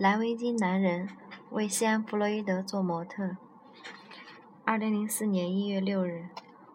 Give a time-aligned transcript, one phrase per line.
[0.00, 1.10] 蓝围巾男人
[1.50, 3.36] 为西安弗洛伊德做模特。
[4.64, 6.30] 二零零四年一月六日，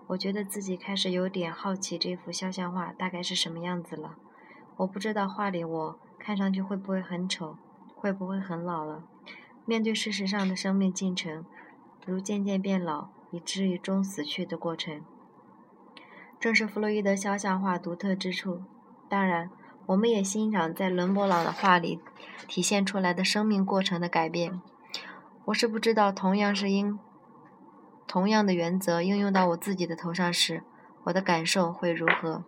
[0.05, 4.17] 我觉得自己开始有点好奇这幅肖像画大概是什么样子了。
[4.77, 7.57] 我不知道画里我看上去会不会很丑，
[7.95, 9.03] 会不会很老了。
[9.65, 11.43] 面对事实上的生命进程，
[12.05, 15.01] 如渐渐变老，以至于终死去的过程，
[16.39, 18.61] 正是弗洛伊德肖像画独特之处。
[19.09, 19.49] 当然，
[19.87, 21.99] 我们也欣赏在伦勃朗的画里
[22.47, 24.59] 体现出来的生命过程的改变。
[25.45, 26.97] 我是不知道，同样是应
[28.07, 30.63] 同样的原则应用到我自己的头上时，
[31.03, 32.43] 我的感受会如何。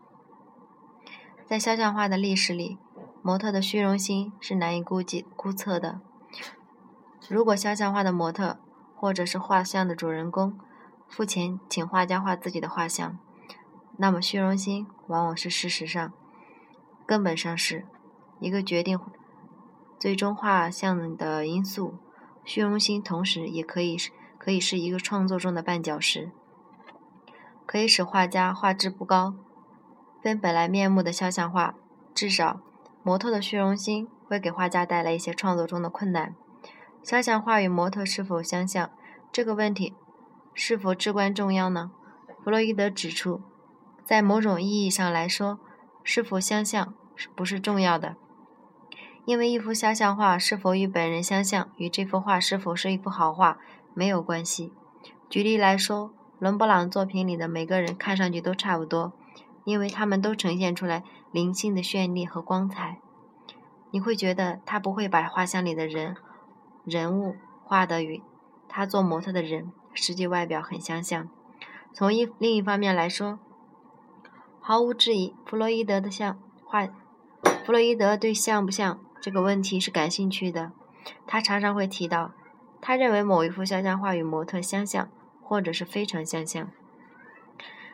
[1.45, 2.79] 在肖像画的历史里，
[3.21, 6.01] 模特的虚荣心是难以估计、估测的。
[7.29, 8.57] 如果肖像画的模特
[8.95, 10.57] 或者是画像的主人公
[11.07, 13.19] 付钱请画家画自己的画像，
[13.97, 16.11] 那么虚荣心往往是事实上、
[17.07, 17.85] 根本上是
[18.39, 18.99] 一个决定
[19.97, 21.95] 最终画像的因素。
[22.43, 26.31] 虚荣心同时也可以是可以是一个创作中的绊脚石，
[27.65, 29.33] 可以使画家画质不高。
[30.21, 31.75] 跟本来面目的肖像画，
[32.13, 32.61] 至少
[33.03, 36.35] 模特的虚荣心会给画家带来一些创作中的困难。
[37.03, 38.89] 肖像画与模特是否相像
[39.31, 39.93] 这个问题
[40.53, 41.91] 是否至关重要呢？
[42.43, 43.41] 弗洛伊德指出，
[44.05, 45.59] 在某种意义上来说，
[46.09, 48.15] 是否相像是不是重要的？
[49.25, 53.57] 因为一幅肖像画是否与本人相像，与这幅画是否是一幅好画
[53.93, 54.71] 没有关系。
[55.29, 59.11] 举例来说，伦勃朗作品里的每个人看上去都差不多。
[59.65, 62.99] 因为他们都呈现出来灵性的绚丽和光彩，
[63.91, 66.15] 你会觉得他不会把画像里的人
[66.85, 67.35] 人物
[67.65, 68.23] 画的与
[68.69, 71.27] 他做模特的人实际外表很相像。
[71.93, 73.39] 从一另一方面来说，
[74.67, 76.87] 毫无质疑，弗洛伊德的像画，
[77.65, 80.73] 弗洛伊德对像不像这个问题是感兴趣的。
[81.25, 82.33] 他常常会提到，
[82.81, 85.07] 他认为某一幅肖像画与模特相像，
[85.41, 86.69] 或者是非常相像。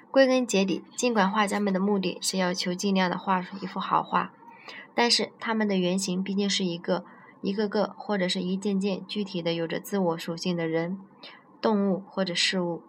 [0.10, 4.34] 归根结底，尽管画家们的目的是要求尽量的画出一幅好画，
[4.96, 7.06] 但是他们的原型毕竟是一个
[7.42, 10.98] 一个个或者是一件件具体的有着自我属性的人、
[11.62, 12.82] 动物或者事物。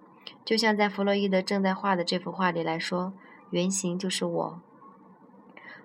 [0.43, 3.13] 就像在弗洛伊德正在画的这幅画里来说，
[3.55, 4.61] 原型就是我。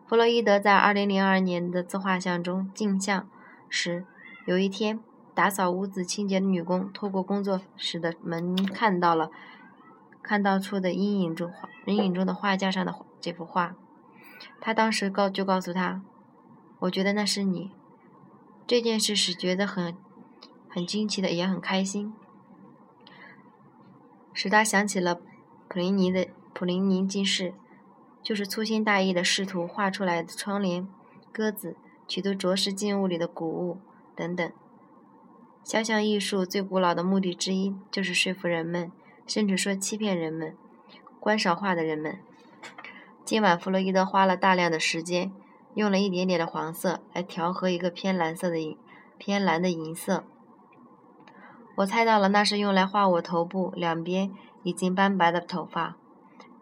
[0.07, 3.29] 弗洛伊德在2002年的自画像中镜像
[3.69, 4.07] 时，
[4.47, 4.99] 有一天，
[5.35, 9.29] 打扫屋子清洁的女工透过工作室的门看到了。
[10.23, 13.75] 看到处的阴影中画，阴影中的画架上的这幅画，
[14.59, 16.01] 他当时告就告诉他
[16.79, 17.71] ：“我觉得那是你。”
[18.65, 19.95] 这件事是觉得很
[20.67, 22.13] 很惊奇的，也很开心，
[24.33, 25.15] 使他想起了
[25.67, 26.27] 普林尼的
[26.59, 27.53] 普林尼记事，
[28.21, 30.85] 就是粗心大意的试图画出来的窗帘、
[31.31, 33.77] 鸽子，取得着实静物里的谷物
[34.13, 34.51] 等等。
[35.63, 38.91] 肖像艺术最古老的目的之一，就是说服人们。
[39.25, 40.57] 甚至说欺骗人们，
[41.21, 42.19] 观赏画的人们。
[43.23, 45.31] 今晚弗洛伊德花了大量的时间，
[45.75, 48.77] 用了一点点的黄色来调和一个偏蓝色的银
[49.17, 50.25] 偏蓝的银色。
[51.75, 54.33] 我猜到了，那是用来画我头部两边
[54.63, 55.95] 已经斑白的头发。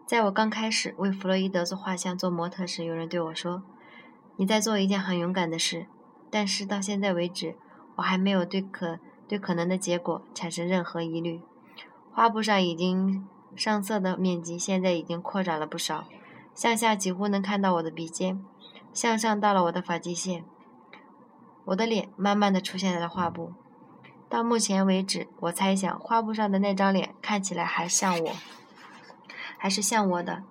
[0.08, 3.62] 在我刚开始为弗洛伊德做画像、做模特时，有人对我说
[4.36, 5.84] ：“你在做一件很勇敢的事。”
[6.32, 7.56] 但是到现在为止，
[7.96, 8.98] 我还没有对可
[9.28, 11.42] 对可能的结果产生任何疑虑。
[12.10, 16.06] 画布上已经上色的面积现在已经扩展了不少，
[16.54, 18.42] 向下几乎能看到我的鼻尖，
[18.94, 20.42] 向上到了我的发际线。
[21.66, 23.52] 我的脸慢慢的出现在了画布。
[24.30, 28.32] 到目前为止，我猜想画布上的那张脸看起来还像我，
[29.58, 30.42] 还是像我的。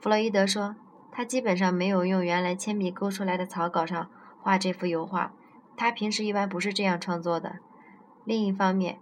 [0.00, 0.76] 弗洛伊德说，
[1.12, 4.08] 他基本上没有用原来铅笔勾出来的草稿上
[4.40, 5.34] 画这幅油画，
[5.76, 7.56] 他平时一般不是这样创作的。
[8.24, 8.98] 另一方面。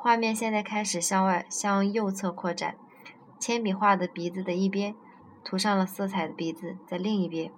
[0.00, 2.76] 画面现在开始向外向右侧扩展，
[3.36, 4.94] 铅笔画的鼻子的一边
[5.42, 7.50] 涂上了色彩的鼻子在另一边。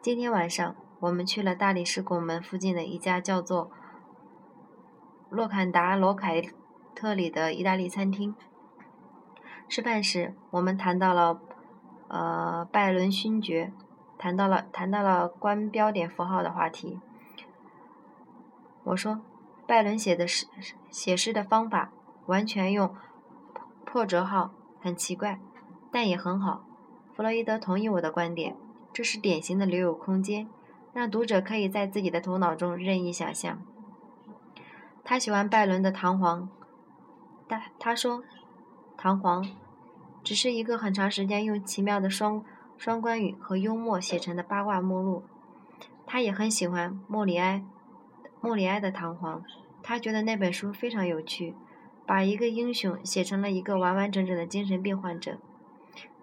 [0.00, 3.68] 今天晚上我们去了大理石拱门附近的一家叫做
[5.28, 6.40] 洛坎达罗凯
[6.94, 8.36] 特里的意大利餐厅。
[9.68, 11.40] 吃饭时，我们谈到了
[12.08, 13.72] 呃拜伦勋爵，
[14.16, 17.00] 谈到了谈到了关标点符号的话题。
[18.84, 19.20] 我说。
[19.66, 20.46] 拜伦写的诗
[20.88, 21.92] 写诗的方法
[22.24, 22.96] 完全用
[23.84, 24.50] 破折号，
[24.80, 25.38] 很奇怪，
[25.92, 26.64] 但也很好。
[27.14, 28.56] 弗洛伊德同意我的观点，
[28.94, 30.48] 这是典型的留有空间，
[30.94, 33.60] 让读者可以在自己的头脑中任意想象。
[35.04, 36.44] 他喜欢拜伦的《弹簧》，
[37.46, 38.20] 但他说，
[39.00, 39.44] 《唐璜》
[40.24, 42.44] 只是一个很长时间用奇妙的双
[42.76, 45.22] 双关语和幽默写成的八卦目录。
[46.04, 47.64] 他也很喜欢莫里埃，
[48.40, 49.38] 莫里埃的《唐璜》，
[49.84, 51.54] 他觉得那本书非常有趣，
[52.04, 55.38] 把一个英雄写成了一个完完整整的精神病患者。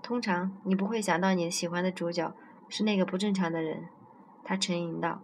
[0.03, 2.35] 通常你不会想到你喜欢的主角
[2.67, 3.85] 是那个不正常的人，
[4.43, 5.21] 他沉吟道。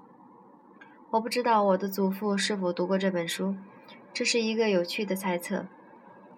[1.09, 3.57] 我不知道我的祖父是否读过这本书，
[4.13, 5.65] 这是一个有趣的猜测。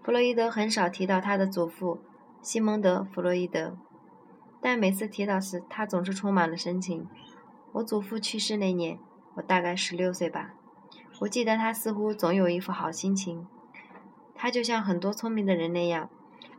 [0.03, 2.01] 弗洛伊德很少提到他的祖父
[2.41, 3.77] 西蒙德·弗洛伊德，
[4.61, 7.07] 但每次提到时，他总是充满了深情。
[7.71, 8.99] 我祖父去世那年，
[9.35, 10.55] 我大概十六岁吧。
[11.21, 13.47] 我记得他似乎总有一副好心情。
[14.35, 16.09] 他就像很多聪明的人那样，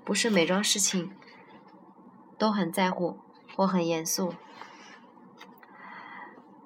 [0.07, 1.13] 不是每桩事情
[2.39, 3.19] 都很在乎
[3.55, 4.33] 或很严肃。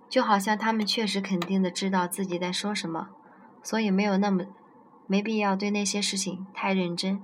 [0.08, 3.08] 就好像他们确实肯定的知道自己在说什么，
[3.64, 4.46] 所以没有那么
[5.08, 7.20] 没必要对那些事情太认真。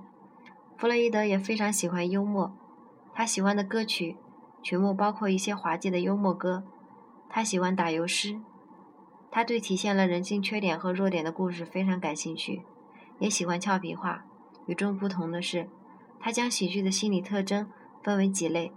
[0.77, 2.53] 弗洛伊德也非常喜欢幽默，
[3.13, 4.17] 他喜欢的歌曲
[4.61, 6.65] 曲目包括一些滑稽的幽默歌。
[7.29, 8.41] 他喜欢打油诗，
[9.31, 12.63] 他对体现了人性缺点和弱点的故事非常感兴趣，
[13.19, 14.25] 也喜欢俏皮话。
[14.65, 15.69] 与众不同的是，
[16.19, 17.69] 他将喜剧的心理特征
[18.03, 18.73] 分为几类。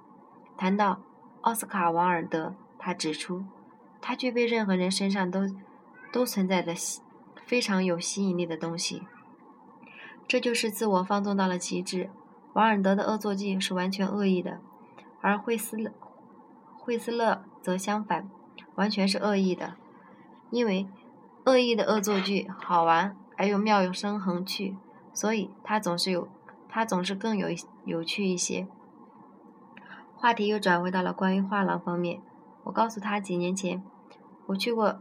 [0.56, 1.00] 谈到
[1.40, 3.44] 奥斯卡·王尔德，他指出。
[4.00, 5.40] 他具备任何人身上都
[6.12, 6.75] 都存在的
[7.48, 9.04] 非常有吸引力的东西，
[10.26, 12.10] 这就是自我放纵到了极致。
[12.52, 14.60] 王尔德的恶作剧是完全恶意的，
[15.22, 15.90] 而惠斯勒
[16.78, 18.28] 惠斯勒则相反，
[18.74, 19.76] 完全是恶意的。
[20.50, 20.86] 因为
[21.46, 24.76] 恶意的恶作剧好玩而又妙有生横趣，
[25.14, 26.28] 所以他总是有
[26.68, 27.48] 他总是更有
[27.86, 28.68] 有趣一些。
[30.14, 32.20] 话题又转回到了关于画廊方面。
[32.64, 33.82] 我告诉他，几年前
[34.48, 35.00] 我去过，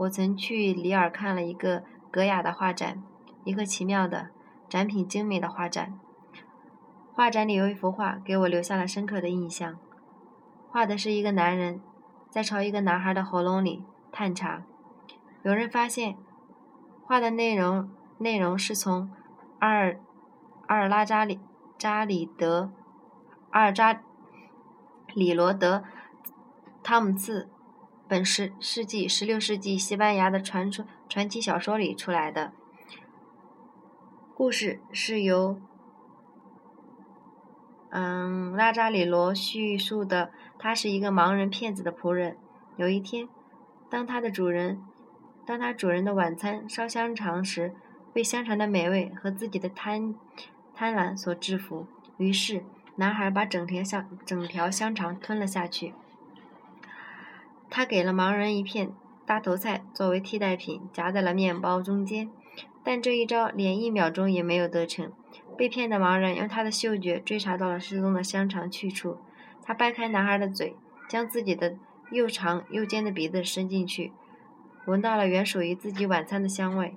[0.00, 3.02] 我曾去里尔看了一个格雅的画展，
[3.44, 4.30] 一个奇妙的、
[4.66, 6.00] 展品精美的画展。
[7.12, 9.76] 画展里有一幅画给我留下了深刻的印象，
[10.70, 11.82] 画的是一个男人
[12.30, 14.62] 在朝一个男孩的喉咙里探查。
[15.42, 16.16] 有人发现，
[17.04, 19.10] 画的内容内容是从
[19.58, 20.00] 阿尔
[20.66, 21.38] 阿尔拉扎里
[21.76, 22.72] 扎里德
[23.50, 24.00] 阿尔扎
[25.12, 25.84] 里罗德。
[26.82, 27.50] 汤姆茨
[28.10, 32.50] 本世世纪十六世纪西班牙的传说传奇小说里出来的
[34.34, 35.60] 故事是由
[37.90, 40.32] 嗯拉扎里罗叙述的。
[40.58, 42.36] 他是一个盲人骗子的仆人。
[42.76, 43.28] 有一天，
[43.88, 44.82] 当他的主人
[45.46, 47.72] 当他主人的晚餐烧香肠时，
[48.12, 50.16] 被香肠的美味和自己的贪
[50.74, 51.86] 贪婪所制服。
[52.16, 52.64] 于是，
[52.96, 55.94] 男孩把整条香整条香肠吞了下去。
[57.70, 58.92] 他给了盲人一片
[59.24, 62.28] 大头菜作为替代品，夹在了面包中间，
[62.82, 65.12] 但这一招连一秒钟也没有得逞。
[65.56, 69.18] 被骗的盲人用他的嗅觉追查到了失踪的香肠去处。
[69.62, 70.74] 他掰开男孩的嘴，
[71.08, 71.76] 将自己的
[72.10, 74.12] 又长又尖的鼻子伸进去，
[74.86, 76.96] 闻到了原属于自己晚餐的香味，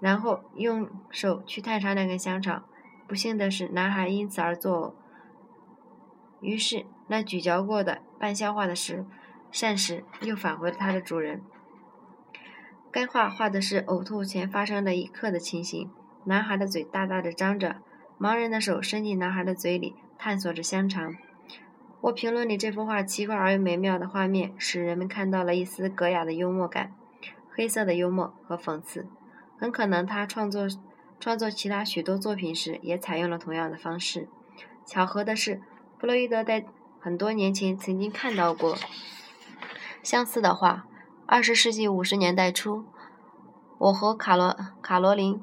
[0.00, 2.64] 然后用手去探查那根香肠。
[3.06, 4.92] 不幸的是，男孩因此而作呕。
[6.40, 9.04] 于是，那咀嚼过的、半消化的食。
[9.52, 11.42] 膳食又返回了它的主人。
[12.90, 15.90] 该画画的是呕吐前发生的一刻的情形。
[16.24, 17.76] 男孩的嘴大大的张着，
[18.18, 21.14] 盲人的手伸进男孩的嘴里，探索着香肠。
[22.00, 26.92] 我评论里这幅画奇怪而又美妙的画面，使人们看到了一丝格雅的幽默感，
[27.50, 29.06] 黑色的幽默和讽刺。
[29.58, 30.66] 很可能他创作
[31.20, 34.28] 创作其他许多作品时也采用了同样的方式。
[34.86, 35.60] 巧合的是，
[35.98, 36.64] 弗洛伊德在
[37.00, 38.76] 很多年前曾经看到过。
[40.02, 40.84] 相似的话，
[41.26, 42.84] 二十世纪五十年代初，
[43.78, 45.34] 我和卡罗卡罗琳·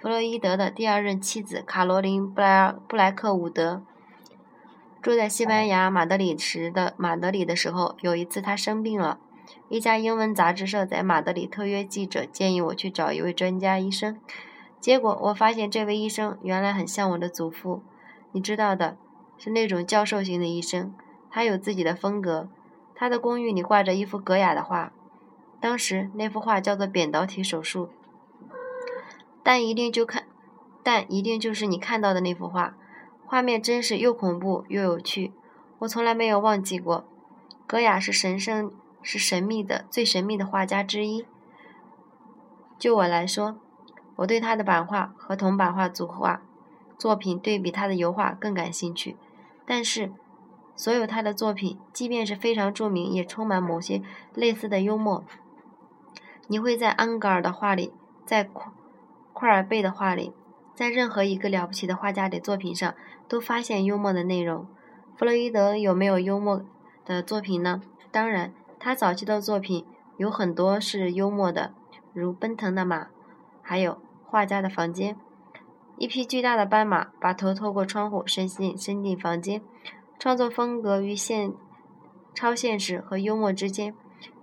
[0.00, 3.82] 弗洛伊德的第二任妻子卡罗琳·布莱布莱克伍德
[5.00, 9.18] 住在西班牙马德里时的马德里的时候，有一次他生病了，
[9.70, 14.20] 一家英文杂志社在马德里特约记者建议我去找一位专家医生，
[14.78, 17.82] 结果我发现这位医生原来很像我的祖父，
[18.32, 18.98] 你知道的，
[19.38, 20.94] 是那种教授型的医生，
[21.30, 22.50] 他有自己的风格。
[22.96, 24.92] 他的公寓里挂着一幅格雅的画，
[25.60, 27.86] 当时那幅画叫做《扁桃体手术》，
[29.42, 30.24] 但一定就看，
[30.82, 32.76] 但一定就是你看到的那幅画，
[33.26, 35.32] 画面真是又恐怖又有趣。
[35.80, 37.04] 我从来没有忘记过，
[37.66, 38.72] 格雅是神圣、
[39.02, 41.26] 是神秘的、最神秘的画家之一。
[42.78, 43.56] 就我来说，
[44.16, 46.42] 我对他的版画和铜版画组画
[46.96, 49.16] 作品对比他的油画更感兴趣，
[49.66, 50.12] 但是。
[50.76, 54.02] 所有他的作品，即便是非常著名，也充满某些
[54.34, 55.24] 类似的幽默。
[56.48, 57.92] 你会在安格尔的画里，
[58.26, 58.70] 在库
[59.32, 60.32] 库尔贝的画里，
[60.74, 62.94] 在任何一个了不起的画家的作品上，
[63.28, 64.66] 都发现幽默的内容。
[65.16, 66.64] 弗洛伊德有没有幽默？
[67.04, 67.82] 的作品呢？
[68.10, 71.72] 当然，他早期的作品有很多是幽默的，
[72.12, 73.08] 如奔腾的马，
[73.62, 75.16] 还有画家的房间。
[75.96, 79.62] 一匹巨大的斑马把头透过窗户伸进伸进房间，
[80.18, 81.52] 创作风格于现
[82.34, 83.94] 超现实和幽默之间。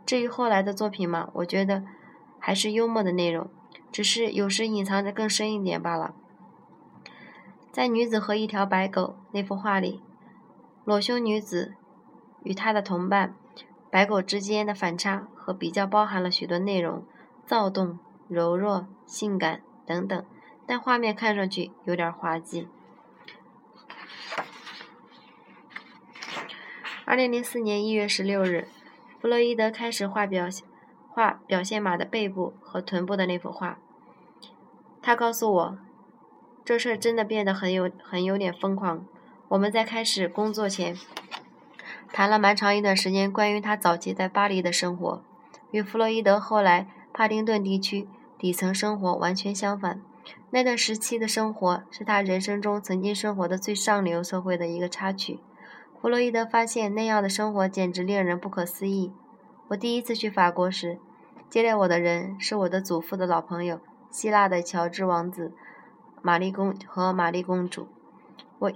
[0.05, 1.83] 至于后来的作品嘛，我觉得
[2.39, 3.49] 还是幽默的内容，
[3.91, 6.13] 只是有时隐藏的更深一点罢了。
[7.71, 10.01] 在《女子和一条白狗》那幅画里，
[10.83, 11.75] 裸胸女子
[12.43, 13.33] 与她的同伴
[13.89, 17.05] 白狗之间的反差和比较包含了许多内容，
[17.45, 17.97] 躁动、
[18.27, 20.25] 柔弱、性感等等，
[20.65, 22.67] 但画面看上去有点滑稽。
[27.11, 28.69] 二零零四年一月十六日。
[29.19, 30.47] 弗洛伊德开始画表
[31.09, 33.79] 画表现马的背部和臀部的那幅画。
[35.01, 35.77] 他告诉我，
[36.63, 39.05] 这事真的变得很有很有点疯狂。
[39.49, 40.95] 我们在开始工作前
[42.13, 45.21] 谈了蛮长一段时间关于他早期在巴黎的生活，
[45.71, 50.01] 与弗洛伊德后来帕丁顿地区底层生活完全相反。
[50.51, 55.41] 那段时期的生活是他人生中曾经生活的最上流社会的一个插曲。
[56.01, 59.13] 弗洛伊德发现那样的生活简直令人不可思议。
[59.67, 60.97] 我第一次去法国时，
[61.47, 63.79] 接待我的人是我的祖父的老朋友——
[64.09, 65.53] 希腊的乔治王子、
[66.23, 67.87] 玛丽公和玛丽公主。
[68.57, 68.71] 我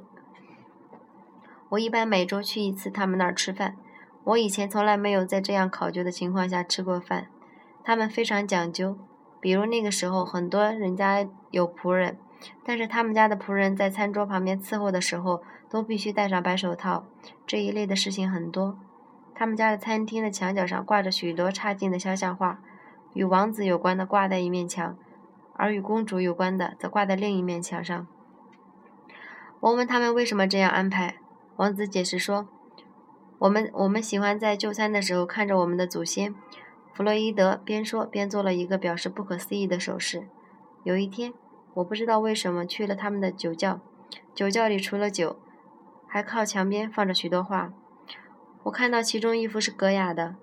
[1.69, 3.75] 我一般每周去一次他们那儿吃饭。
[4.25, 7.29] 我以前从来没有在这样考究的情况下吃过饭。
[7.83, 8.99] 他们非常讲究，
[9.39, 12.19] 比如那个时候很多人家有仆人，
[12.63, 15.43] 但是他们家的仆人在餐桌旁边伺候的时候。
[15.67, 17.05] 都必须戴上白手套，
[17.45, 18.77] 这一类的事情很多。
[19.33, 22.61] 他们家的餐厅的墙角上挂着许多差劲的肖像画，
[23.13, 24.95] 与王子有关的挂在一面墙，
[25.53, 28.07] 而与公主有关的则挂在另一面墙上。
[29.59, 31.15] 我问他们为什么这样安排，
[31.57, 32.47] 王子解释说
[33.39, 36.33] ：“我们我们喜欢在就餐的时候看着我们的祖先。”
[36.93, 40.29] 弗洛伊德边说边做了一个表示不可思议的手势。
[40.83, 41.33] 有一天，
[41.75, 43.79] 我不知道为什么去了他们的酒窖，
[44.33, 45.37] 酒窖里除了酒。
[46.07, 47.73] 还靠墙边放着许多画，
[48.63, 50.35] 我看到其中一幅是格雅的。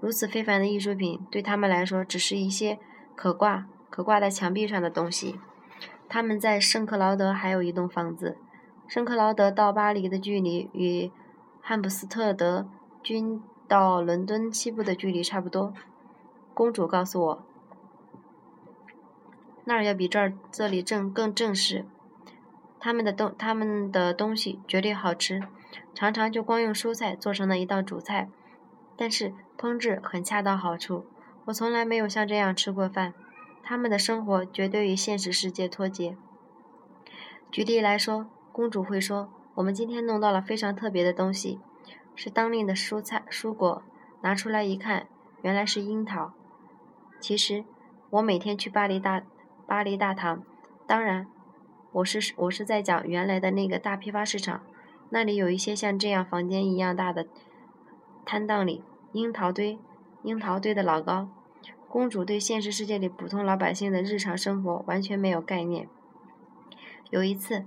[0.00, 2.80] 如此非凡的艺术品，对他们来说只是一些
[3.14, 5.38] 可挂、可挂在墙壁上的东西。
[6.08, 8.36] 他们在圣克劳德还有一栋房子。
[8.88, 11.12] 圣克劳德到巴黎的距离与
[11.60, 12.68] 汉普斯特德
[13.00, 15.72] 军到伦敦西部的距离差不多。
[16.52, 17.46] 公主告诉我，
[19.68, 21.84] 那儿要比这儿这里正更正式。
[22.78, 25.42] 他们的东他们的东西绝对好吃，
[25.92, 28.28] 常常就光用蔬菜做成了一道主菜，
[28.96, 31.04] 但是烹制很恰到好处。
[31.46, 33.12] 我从来没有像这样吃过饭。
[33.64, 36.16] 他们的生活绝对与现实世界脱节。
[37.50, 41.58] 举例来说，公主会说：“我们今天弄到了非常特别的东西，
[42.14, 43.82] 是当令的蔬菜蔬果。
[44.20, 45.08] 拿出来一看，
[45.42, 46.32] 原来是樱桃。
[47.18, 47.64] 其实
[48.10, 49.22] 我每天去巴黎大
[49.66, 50.42] 巴黎大堂，
[50.86, 51.26] 当然。”
[51.92, 54.60] 我是我是在讲原来的那个大批发市场，
[55.08, 57.26] 那里有一些像这样房间一样大的
[58.26, 59.78] 摊档里，樱桃堆，
[60.22, 61.30] 樱桃堆的老高。
[61.88, 65.88] 公主对现实世界里普通老百姓的日常生活完全没有概念。
[67.08, 67.64] 有一次，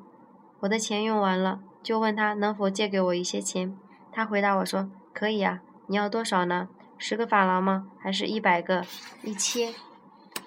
[0.59, 3.75] 我的钱用完了，就问他能否借给我一些钱。
[4.11, 6.69] 他回答我说：“可以啊，你要多少呢？
[6.99, 7.87] 十个法郎吗？
[7.97, 8.85] 还是一百个？
[9.23, 9.73] 一千？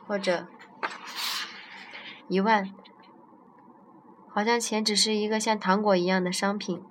[0.06, 0.46] 或者
[2.32, 2.72] 一万？”
[4.34, 6.82] 好像钱只是一个像糖果一样的商品，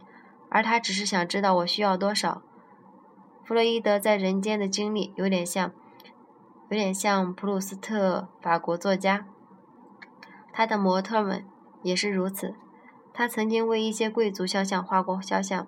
[0.48, 2.44] 而他只是想知道我需要多少。
[3.44, 5.72] 弗洛伊德在人间的经历有点像，
[6.70, 9.26] 有点像普鲁斯特，法国作家。
[10.54, 11.44] 他的模特们
[11.82, 12.54] 也是如此。
[13.12, 15.68] 他曾经为一些贵族肖像画过肖像，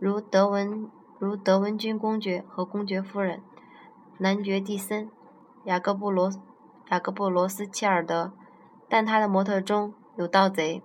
[0.00, 3.40] 如德文，如德文君公爵和公爵夫人，
[4.18, 5.08] 男爵蒂森，
[5.64, 6.30] 雅各布罗，
[6.90, 8.32] 雅各布罗斯切尔德。
[8.88, 9.94] 但他的模特中。
[10.18, 10.82] 有盗贼、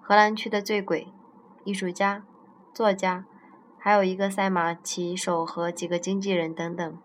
[0.00, 1.12] 荷兰区的醉鬼、
[1.62, 2.24] 艺术家、
[2.72, 3.26] 作家，
[3.78, 6.98] 还有一个赛马骑手和几个经纪人等等。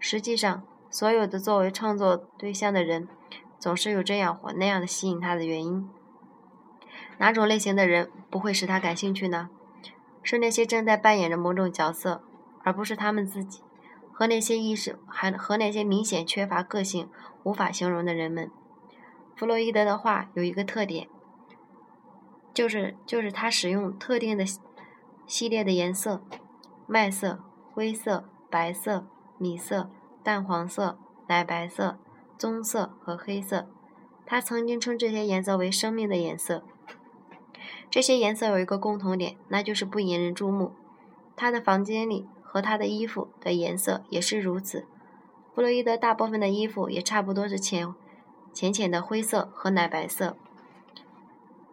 [0.00, 3.06] 实际上，所有的作为创作对象的人，
[3.60, 5.88] 总是有这样或那样的吸引他的原因。
[7.18, 9.50] 哪种类型的人不会使他感兴趣呢？
[10.20, 12.24] 是那些正在扮演着某种角色，
[12.64, 13.62] 而不是他们自己，
[14.12, 17.08] 和那些意识还和那些明显缺乏个性、
[17.44, 18.50] 无法形容的人们。
[19.36, 21.08] 弗洛伊德的画有一个特点，
[22.52, 24.44] 就是就是他使用特定的
[25.26, 26.22] 系列的颜色：
[26.86, 27.40] 麦色、
[27.72, 29.06] 灰色、白色、
[29.38, 29.90] 米色、
[30.22, 31.98] 淡黄色、奶白色、
[32.38, 33.68] 棕色和黑色。
[34.24, 36.64] 他曾经称这些颜色为“生命的颜色”。
[37.90, 40.72] 这些颜色有一个共同点，那就是不引人注目。
[41.36, 44.86] 他的房间里和他的衣服的颜色也是如此。
[45.54, 47.86] 弗洛伊德大部分的衣服也差不多是浅
[48.54, 50.38] 浅浅的灰色和奶白色。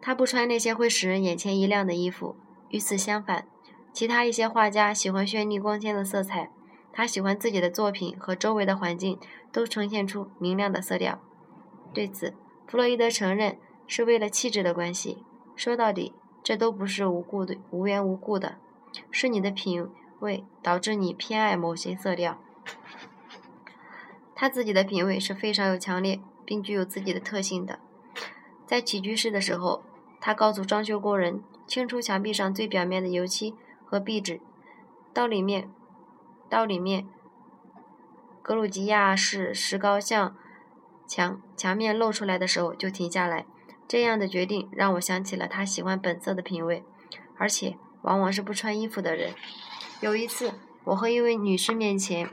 [0.02, 2.36] 他不穿那些会使人眼前一亮的衣服。
[2.68, 3.46] 与此相反，
[3.92, 6.50] 其他一些画家喜欢绚丽光鲜的色彩。
[6.92, 9.18] 他喜欢自己的作品和周围的环境
[9.50, 11.20] 都呈现出明亮的色调。
[11.94, 12.34] 对此，
[12.66, 15.24] 弗洛伊德承认是为了气质的关系。
[15.54, 18.56] 说到底，这都不是无故的、无缘无故的，
[19.10, 19.88] 是你的品
[20.20, 22.38] 味导致你偏爱某些色调。
[24.34, 27.78] 他自己的品味是非常有强烈并具有自己的特性的。
[28.66, 29.82] 在起居室的时候，
[30.20, 34.40] 他告诉装修工人清除墙壁上最表面的油漆和壁纸，
[35.12, 35.70] 到里面。
[36.48, 37.06] 到里面，
[38.42, 40.36] 格鲁吉亚式石膏像
[41.06, 43.46] 墙墙面露出来的时候就停下来。
[43.88, 46.84] 这样的决定让我想起了他喜欢本色的品味，
[47.38, 49.32] 而且往往是不穿衣服的人。
[50.00, 50.52] 有一次，
[50.84, 52.28] 我和一位女士面前，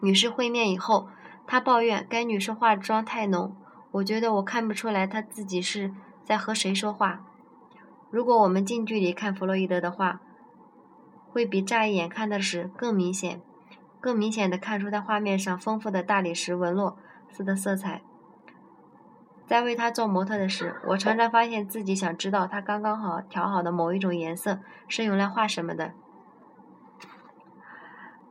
[0.00, 1.08] 女士会面以后，
[1.46, 3.56] 她抱怨该女士化妆太浓。
[3.92, 5.92] 我觉得我看不出来她自己是
[6.24, 7.24] 在和谁说话。
[8.10, 10.20] 如果我们近距离看弗洛伊德的话，
[11.28, 13.40] 会比乍一眼看的时更明显，
[14.00, 16.96] 更明显的看出他画面上丰富的大理石纹络
[17.28, 18.02] 似的色彩。
[19.46, 25.92] 在为他做模特的时，我常常发现自己想知道他刚刚好调好的某一种颜色是用来画什么的。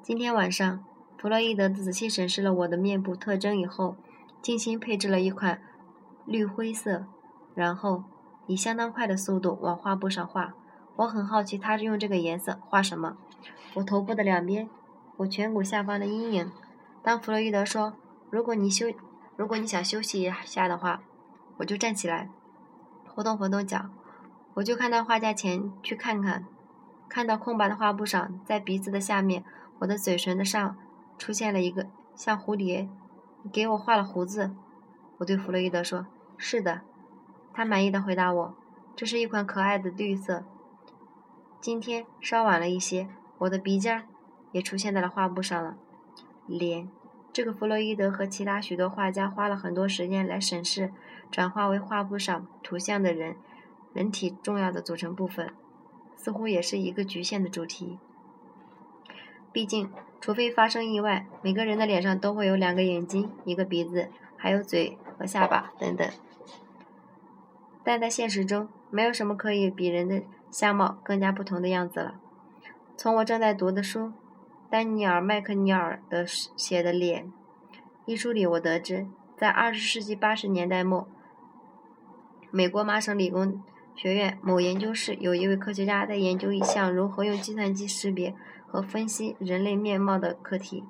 [0.01, 0.84] 今天晚上，
[1.25, 3.96] 弗洛伊德仔细审视了我的面部特征以后，
[4.44, 5.60] 精心配置了一款
[6.24, 7.08] 绿灰色，
[7.55, 8.03] 然后
[8.46, 10.53] 以相当快的速度往画布上画。
[10.98, 13.17] 我很好奇，他是用这个颜色画什么？
[13.74, 14.70] 我头部的两边，
[15.17, 16.51] 我颧骨下方的阴影。
[17.01, 17.94] 当弗洛伊德说
[18.29, 18.94] ：“如果你休，
[19.36, 21.01] 如果你想休息一下的话，
[21.58, 22.29] 我就站起来，
[23.15, 23.89] 活动活动脚。”
[24.53, 26.46] 我就看到画架前去看看，
[27.10, 29.44] 看到空白的画布上，在鼻子的下面，
[29.79, 30.77] 我的嘴唇的上
[31.17, 32.89] 出现了一个像蝴蝶。
[33.54, 34.56] 给我画了胡子？
[35.19, 36.82] 我对弗洛伊德说：“是的。”
[37.54, 38.56] 他满意的回答我
[38.97, 40.43] ：“这是一款可爱的绿色。”
[41.62, 44.08] 今天稍晚了一些，我的鼻尖
[44.51, 45.78] 也出现在了画布上了。
[46.47, 46.89] 脸，
[47.32, 50.91] 这个弗洛伊德和其他许多画家花了很多时间来审视
[51.32, 53.36] 转化为画布上图像的人
[53.93, 55.54] 人体重要的组成部分，
[56.15, 57.99] 似乎也是一个局限的主题。
[59.51, 59.91] 毕竟，
[60.26, 66.10] 除非发生意外，每个人的脸上都会有两个眼睛、一个鼻子，还有嘴和下巴等等。
[67.84, 70.24] 但在现实中，没有什么可以比人的。
[70.50, 72.16] 相貌更加不同的样子了。
[72.98, 74.00] 从我正在读的书
[74.68, 77.26] 《丹尼尔·麦克尼尔的写的脸》
[78.06, 79.06] 一书里，我得知，
[79.38, 81.08] 在二十世纪八十年代末，
[82.50, 83.62] 美国麻省理工
[83.94, 88.34] 学院某研究室有一位科学家在研究一项如何用计算机识别
[88.67, 90.84] 和分析人类面貌的课题。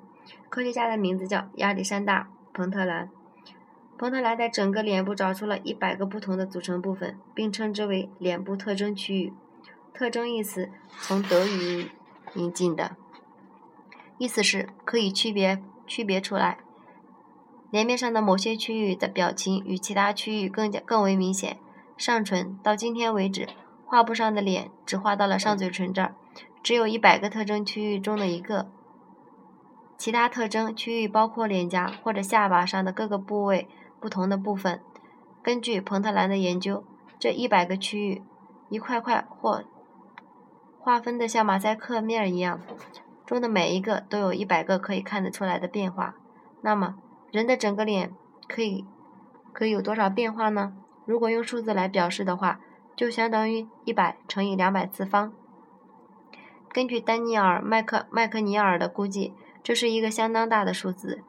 [0.48, 3.10] 科学家的名字叫亚历山大·彭特兰。
[3.98, 9.32] 彭特兰在整个脸部找出了一百个不同的组成部分，并称之为脸部特征区域。
[9.94, 11.90] 特征一词从德语
[12.34, 12.96] 引进的，
[14.18, 16.58] 意思是可以区别区别出来。
[17.70, 21.58] 脸面上的某些区域的表情与其他区域更加更为明显。
[21.96, 23.48] 上唇到今天为止，
[23.86, 26.14] 画布上的脸只画到了上嘴唇这儿，
[26.66, 28.66] 只有一百个特征区域中的一个。
[29.96, 33.68] 其他特征区域包括脸颊或者下巴上的各个部位
[34.00, 34.80] 不同的部分。
[35.44, 36.82] 根据彭特兰的研究，
[37.20, 38.20] 这一百个区域
[38.68, 39.62] 一块块或
[40.80, 42.58] 划分的像马赛克面一样，
[43.24, 46.16] 中的每一个都有一百个可以看得出来的变化。
[46.62, 46.96] 那么，
[47.30, 48.12] 人的整个脸
[48.48, 48.84] 可以
[49.52, 50.72] 可以有多少变化呢？
[51.04, 52.58] 如果用数字来表示的话，
[52.96, 55.32] 就相当于一百乘以两百次方。
[56.76, 61.22] 根据丹尼尔·麦克麦克尼尔的估计，这是一个相当大的数字，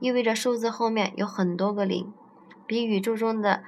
[0.00, 2.12] 意味着数字后面有很多个零，
[2.66, 3.62] 比宇宙中的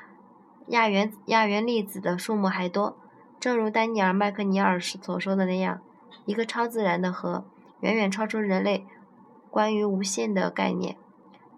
[0.66, 2.98] 亚原亚原粒子的数目还多。
[3.40, 5.80] 正如丹尼尔·麦克尼尔所说的那样，
[6.26, 7.46] 一个超自然的和
[7.80, 8.84] 远远超出人类
[9.48, 10.98] 关于无限的概念。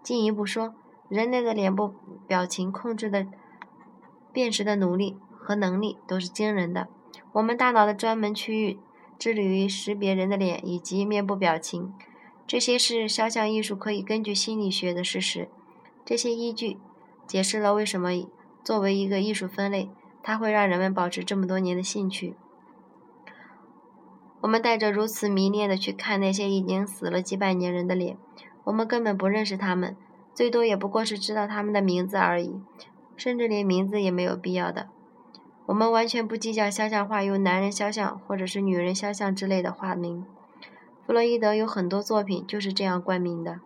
[0.01, 0.73] 进一步说，
[1.09, 1.93] 人类的脸部
[2.25, 3.27] 表情控制的
[4.31, 6.87] 辨识的努力和能力都是惊人的。
[7.33, 8.79] 我们大脑的专门区域
[9.17, 11.93] 致力于识别人的脸以及面部表情，
[12.45, 15.49] 这些是肖像艺术可以根据心理学的事实。
[16.03, 16.77] 这些依据
[17.27, 18.11] 解释了为什么
[18.63, 19.89] 作为一个艺术分类。
[20.27, 22.35] 它会让人们保持这么多年的兴趣。
[24.41, 28.17] 我们带着如此迷恋的去看那些已经死了几百年人的脸，
[28.63, 29.95] 我们根本不认识他们，
[30.33, 32.59] 最多也不过是知道他们的名字而已，
[33.15, 34.89] 甚至连名字也没有必要的。
[35.67, 40.25] 我们完全不计较肖像画用男人肖像或者是女人肖像之类的画名。
[41.05, 43.59] 弗洛伊德有很多作品就是这样冠名的。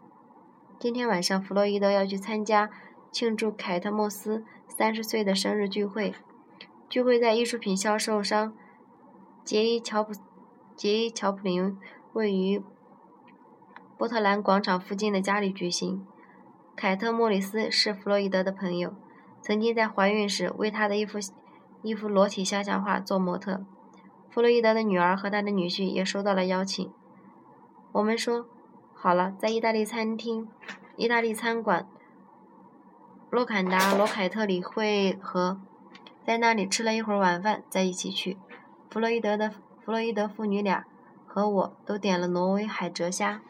[0.80, 2.70] 今天晚上，弗洛伊德要去参加
[3.12, 6.14] 庆祝凯特·莫斯三十岁的生日聚会。
[6.88, 8.54] 聚会在艺术品销售商
[9.44, 10.14] 杰伊·乔普
[10.76, 11.78] 杰伊·乔普林
[12.14, 12.64] 位于
[13.98, 16.06] 波特兰广场附近的家里举行。
[16.76, 18.94] 凯特·莫里斯是弗洛伊德的朋友，
[19.42, 21.20] 曾经在怀孕时为他的一幅
[21.82, 23.66] 一幅裸体肖像画做模特。
[24.30, 26.92] 弗洛伊德的女儿和他的女婿也收到了邀请。
[27.92, 28.46] 我们说
[28.94, 30.48] 好了，在意大利餐厅、
[30.96, 31.88] 意大利餐馆
[33.30, 35.60] 洛坎达罗凯特里会合，
[36.26, 38.38] 在那里吃了一会儿晚饭，再一起去。
[38.90, 40.86] 弗洛伊德的弗洛伊德父女俩
[41.26, 43.42] 和我都点了挪威海蜇虾。